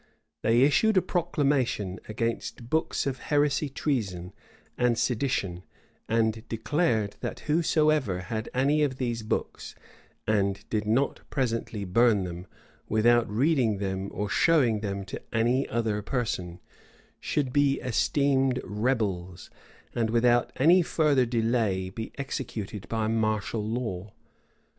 [0.41, 4.33] They issued a proclamation against books of heresy treason,
[4.75, 5.61] and sedition,
[6.09, 9.75] and declared, "that whosoever had any of these books,
[10.25, 12.47] and did not presently burn them,
[12.89, 16.61] without reading them or showing them to any other person,
[17.19, 19.51] should be esteemed rebels,
[19.93, 24.11] and without any further delay be executed by martial law."